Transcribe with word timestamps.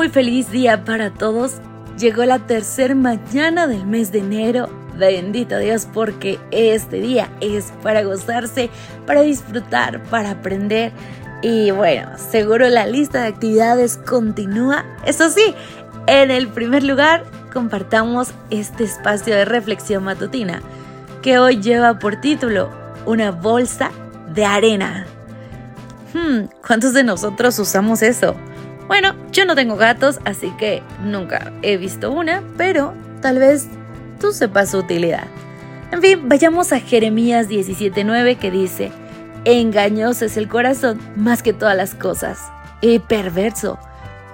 muy 0.00 0.08
feliz 0.08 0.50
día 0.50 0.82
para 0.82 1.10
todos. 1.10 1.56
Llegó 1.98 2.24
la 2.24 2.38
tercera 2.38 2.94
mañana 2.94 3.66
del 3.66 3.84
mes 3.84 4.10
de 4.10 4.20
enero. 4.20 4.66
Bendito 4.96 5.58
Dios 5.58 5.86
porque 5.92 6.38
este 6.50 7.02
día 7.02 7.28
es 7.42 7.70
para 7.82 8.02
gozarse, 8.02 8.70
para 9.06 9.20
disfrutar, 9.20 10.02
para 10.04 10.30
aprender. 10.30 10.90
Y 11.42 11.70
bueno, 11.72 12.12
seguro 12.16 12.70
la 12.70 12.86
lista 12.86 13.20
de 13.20 13.28
actividades 13.28 13.98
continúa. 13.98 14.86
Eso 15.04 15.28
sí, 15.28 15.54
en 16.06 16.30
el 16.30 16.48
primer 16.48 16.82
lugar, 16.82 17.26
compartamos 17.52 18.30
este 18.48 18.84
espacio 18.84 19.36
de 19.36 19.44
reflexión 19.44 20.04
matutina 20.04 20.62
que 21.20 21.38
hoy 21.38 21.60
lleva 21.60 21.98
por 21.98 22.22
título 22.22 22.70
Una 23.04 23.32
bolsa 23.32 23.90
de 24.32 24.46
arena. 24.46 25.04
Hmm, 26.14 26.46
¿cuántos 26.66 26.94
de 26.94 27.04
nosotros 27.04 27.58
usamos 27.58 28.00
eso? 28.00 28.34
Bueno, 28.90 29.14
yo 29.40 29.46
no 29.46 29.54
tengo 29.54 29.76
gatos, 29.76 30.20
así 30.26 30.50
que 30.58 30.82
nunca 31.02 31.50
he 31.62 31.78
visto 31.78 32.12
una, 32.12 32.42
pero 32.58 32.92
tal 33.22 33.38
vez 33.38 33.68
tú 34.20 34.32
sepas 34.32 34.70
su 34.70 34.76
utilidad. 34.76 35.24
En 35.92 36.02
fin, 36.02 36.28
vayamos 36.28 36.74
a 36.74 36.80
Jeremías 36.80 37.48
17:9 37.48 38.36
que 38.36 38.50
dice, 38.50 38.92
engañoso 39.46 40.26
es 40.26 40.36
el 40.36 40.46
corazón 40.46 41.00
más 41.16 41.42
que 41.42 41.54
todas 41.54 41.74
las 41.74 41.94
cosas, 41.94 42.52
y 42.82 42.98
perverso. 42.98 43.78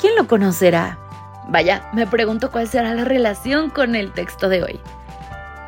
¿Quién 0.00 0.16
lo 0.16 0.26
conocerá? 0.26 0.98
Vaya, 1.46 1.88
me 1.92 2.08
pregunto 2.08 2.50
cuál 2.50 2.66
será 2.66 2.92
la 2.92 3.04
relación 3.04 3.70
con 3.70 3.94
el 3.94 4.10
texto 4.10 4.48
de 4.48 4.64
hoy. 4.64 4.80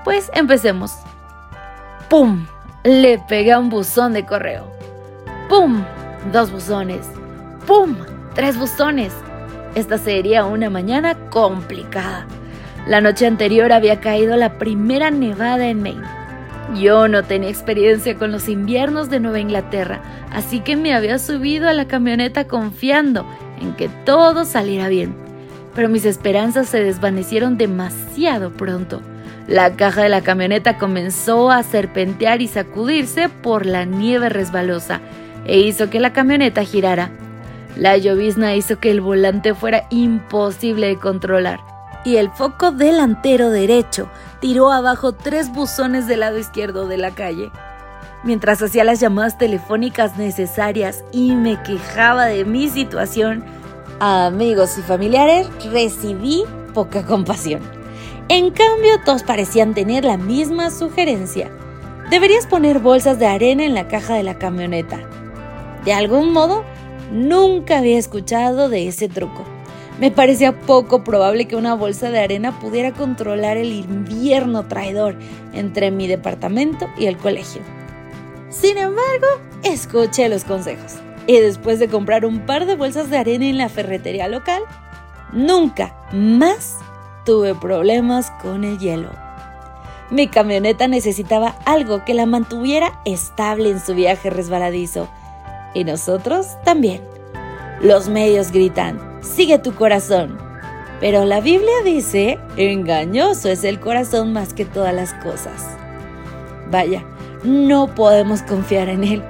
Pues 0.03 0.33
empecemos. 0.35 0.97
¡Pum! 2.09 2.45
Le 2.83 3.21
pega 3.21 3.61
un 3.61 3.71
buzón 3.71 4.15
de 4.15 4.27
correo. 4.27 4.65
¡Pum! 5.49 5.85
Dos 6.33 6.51
buzones. 6.51 7.07
¡Pum! 7.69 7.95
Tres 8.35 8.59
buzones. 8.59 9.13
Esta 9.79 9.97
sería 9.97 10.45
una 10.45 10.71
mañana 10.71 11.15
complicada. 11.31 12.27
La 12.89 13.01
noche 13.01 13.29
anterior 13.29 13.71
había 13.71 14.01
caído 14.01 14.37
la 14.37 14.59
primera 14.59 15.13
nevada 15.13 15.69
en 15.69 15.81
Maine. 15.81 16.03
Yo 16.75 17.07
no 17.07 17.23
tenía 17.23 17.49
experiencia 17.49 18.17
con 18.17 18.33
los 18.33 18.49
inviernos 18.49 19.09
de 19.09 19.21
Nueva 19.21 19.39
Inglaterra, 19.39 20.03
así 20.33 20.59
que 20.59 20.75
me 20.75 20.95
había 20.95 21.21
subido 21.21 21.69
a 21.69 21.75
la 21.75 21.87
camioneta 21.87 22.49
confiando 22.49 23.25
en 23.61 23.73
que 23.75 23.89
todo 24.05 24.45
saliera 24.45 24.89
bien. 24.89 25.15
Pero 25.77 25.89
mis 25.89 26.07
esperanzas 26.07 26.69
se 26.69 26.83
desvanecieron 26.83 27.57
demasiado 27.57 28.51
pronto. 28.51 29.01
La 29.47 29.77
caja 29.77 30.03
de 30.03 30.09
la 30.09 30.23
camioneta 30.23 30.77
comenzó 30.77 31.53
a 31.53 31.63
serpentear 31.63 32.43
y 32.43 32.49
sacudirse 32.49 33.29
por 33.29 33.65
la 33.65 33.85
nieve 33.85 34.29
resbalosa 34.29 35.01
e 35.47 35.61
hizo 35.61 35.89
que 35.89 36.01
la 36.01 36.13
camioneta 36.13 36.65
girara. 36.65 37.13
La 37.79 37.97
llovizna 37.97 38.57
hizo 38.57 38.81
que 38.81 38.91
el 38.91 39.01
volante 39.01 39.55
fuera 39.55 39.87
imposible 39.91 40.89
de 40.89 40.99
controlar 40.99 41.61
y 42.05 42.17
el 42.17 42.29
foco 42.31 42.73
delantero 42.73 43.51
derecho 43.51 44.09
tiró 44.41 44.73
abajo 44.73 45.13
tres 45.13 45.53
buzones 45.53 46.09
del 46.09 46.21
lado 46.21 46.39
izquierdo 46.39 46.89
de 46.89 46.97
la 46.97 47.13
calle. 47.13 47.53
Mientras 48.25 48.61
hacía 48.63 48.83
las 48.83 48.99
llamadas 48.99 49.39
telefónicas 49.39 50.17
necesarias 50.17 51.05
y 51.13 51.37
me 51.37 51.63
quejaba 51.63 52.27
de 52.27 52.45
mi 52.45 52.69
situación, 52.69 53.45
a 54.01 54.27
amigos 54.27 54.77
y 54.77 54.83
familiares 54.83 55.49
recibí 55.73 56.43
poca 56.75 57.07
compasión. 57.07 57.63
En 58.29 58.51
cambio, 58.51 59.01
todos 59.05 59.23
parecían 59.23 59.73
tener 59.75 60.05
la 60.05 60.17
misma 60.17 60.71
sugerencia. 60.71 61.49
Deberías 62.11 62.47
poner 62.47 62.81
bolsas 62.81 63.21
de 63.21 63.27
arena 63.27 63.65
en 63.65 63.75
la 63.75 63.87
caja 63.87 64.15
de 64.15 64.25
la 64.25 64.37
camioneta. 64.37 64.99
De 65.85 65.93
algún 65.93 66.33
modo, 66.33 66.65
Nunca 67.11 67.79
había 67.79 67.99
escuchado 67.99 68.69
de 68.69 68.89
ese 68.89 69.09
truco. 69.09 69.45
Me 69.99 70.11
parecía 70.11 70.61
poco 70.61 71.03
probable 71.03 71.47
que 71.49 71.57
una 71.57 71.75
bolsa 71.75 72.11
de 72.11 72.21
arena 72.21 72.61
pudiera 72.61 72.93
controlar 72.93 73.57
el 73.57 73.73
invierno 73.73 74.67
traidor 74.69 75.17
entre 75.53 75.91
mi 75.91 76.07
departamento 76.07 76.89
y 76.97 77.07
el 77.07 77.17
colegio. 77.17 77.63
Sin 78.51 78.79
embargo, 78.79 79.27
escuché 79.65 80.29
los 80.29 80.45
consejos 80.45 80.95
y 81.27 81.41
después 81.41 81.79
de 81.79 81.89
comprar 81.89 82.25
un 82.25 82.47
par 82.47 82.65
de 82.65 82.77
bolsas 82.77 83.11
de 83.11 83.19
arena 83.19 83.47
en 83.47 83.59
la 83.59 83.69
ferretería 83.69 84.29
local, 84.29 84.63
nunca 85.33 85.97
más 86.13 86.77
tuve 87.25 87.55
problemas 87.55 88.31
con 88.43 88.65
el 88.65 88.79
hielo. 88.79 89.11
Mi 90.11 90.29
camioneta 90.29 90.89
necesitaba 90.89 91.57
algo 91.67 92.05
que 92.05 92.15
la 92.15 92.25
mantuviera 92.25 93.01
estable 93.05 93.71
en 93.71 93.81
su 93.81 93.95
viaje 93.95 94.31
resbaladizo 94.31 95.09
y 95.75 95.85
nosotros 95.85 96.47
también. 96.65 97.01
Los 97.81 98.09
medios 98.09 98.51
gritan, 98.51 98.99
sigue 99.23 99.59
tu 99.59 99.75
corazón. 99.75 100.39
Pero 101.01 101.25
la 101.25 101.41
Biblia 101.41 101.75
dice, 101.85 102.39
engañoso 102.57 103.49
es 103.49 103.63
el 103.63 103.79
corazón 103.79 104.33
más 104.33 104.53
que 104.53 104.65
todas 104.65 104.93
las 104.93 105.15
cosas. 105.15 105.65
Vaya, 106.71 107.05
no 107.45 107.95
podemos 107.95 108.43
confiar 108.43 108.89
en 108.89 109.05
él. 109.05 109.23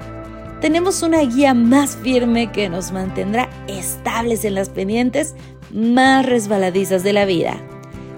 Tenemos 0.60 1.02
una 1.02 1.20
guía 1.20 1.54
más 1.54 1.96
firme 1.96 2.50
que 2.50 2.68
nos 2.68 2.90
mantendrá 2.90 3.48
estables 3.68 4.44
en 4.44 4.54
las 4.54 4.70
pendientes 4.70 5.34
más 5.72 6.24
resbaladizas 6.24 7.04
de 7.04 7.12
la 7.12 7.26
vida. 7.26 7.56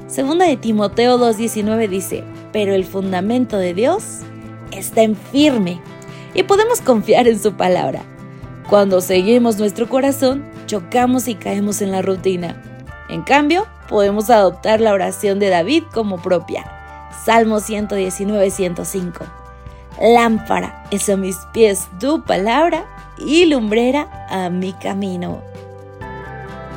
Segunda 0.07 0.47
de 0.47 0.57
Timoteo 0.57 1.19
2.19 1.19 1.89
dice, 1.89 2.25
pero 2.53 2.75
el 2.75 2.85
fundamento 2.85 3.59
de 3.59 3.75
Dios 3.75 4.21
está 4.71 5.03
en 5.03 5.17
firme 5.17 5.81
y 6.35 6.43
podemos 6.45 6.81
confiar 6.81 7.29
en 7.29 7.39
su 7.39 7.55
palabra. 7.55 8.03
Cuando 8.69 9.01
seguimos 9.01 9.59
nuestro 9.59 9.89
corazón, 9.89 10.45
chocamos 10.67 11.27
y 11.29 11.35
caemos 11.35 11.83
en 11.83 11.91
la 11.91 12.03
rutina. 12.03 12.63
En 13.09 13.23
cambio, 13.23 13.67
podemos 13.89 14.31
adoptar 14.31 14.81
la 14.81 14.93
oración 14.93 15.41
de 15.41 15.49
David 15.49 15.85
como 15.93 16.23
propia. 16.23 16.65
Salmo 17.25 17.57
119-105. 17.57 19.23
Lámpara 20.01 20.85
es 20.91 21.09
a 21.09 21.17
mis 21.17 21.37
pies 21.53 21.89
tu 21.99 22.23
palabra 22.23 22.87
y 23.19 23.47
lumbrera 23.47 24.09
a 24.31 24.49
mi 24.49 24.73
camino. 24.73 25.43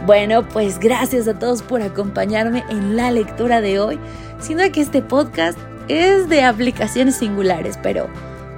Bueno, 0.06 0.47
pues 0.50 0.80
gracias 0.80 1.28
a 1.28 1.40
todos 1.40 1.62
por 1.62 1.81
acompañarme 1.81 2.63
en 2.69 2.97
la 2.97 3.12
lectura 3.12 3.62
de 3.62 3.80
hoy, 3.80 4.00
siendo 4.40 4.69
que 4.72 4.81
este 4.81 5.02
podcast 5.02 5.58
es 5.88 6.28
de 6.28 6.44
aplicaciones 6.44 7.16
singulares, 7.16 7.80
pero 7.81 8.09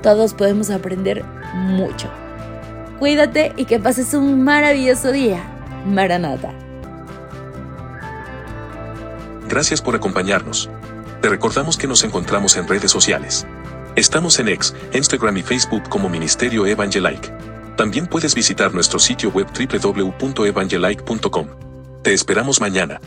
todos 0.06 0.36
podemos 0.36 0.70
aprender 0.70 1.26
mucho. 1.56 2.12
Cuídate 3.00 3.54
y 3.58 3.66
que 3.66 3.80
pases 3.80 4.14
un 4.14 4.44
maravilloso 4.44 5.12
día. 5.12 5.44
Maranata. 5.88 6.54
Gracias 9.50 9.82
por 9.82 9.96
acompañarnos. 9.96 10.70
Te 11.24 11.30
recordamos 11.30 11.76
que 11.76 11.88
nos 11.88 12.04
encontramos 12.04 12.56
en 12.56 12.68
redes 12.68 12.92
sociales. 12.92 13.48
Estamos 13.96 14.38
en 14.38 14.50
X, 14.50 14.76
Instagram 14.94 15.38
y 15.38 15.42
Facebook 15.42 15.90
como 15.90 16.08
Ministerio 16.08 16.68
Evangelike. 16.68 17.34
También 17.76 18.06
puedes 18.06 18.36
visitar 18.36 18.76
nuestro 18.76 19.00
sitio 19.00 19.32
web 19.32 19.48
www.evangelike.com. 19.58 21.48
Te 22.04 22.14
esperamos 22.14 22.62
mañana. 22.62 23.02